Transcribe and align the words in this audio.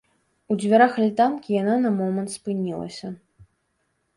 У 0.53 0.55
дзвярах 0.61 0.95
альтанкі 1.03 1.49
яна 1.61 1.75
на 1.83 1.91
момант 1.99 2.29
спынілася. 2.37 3.07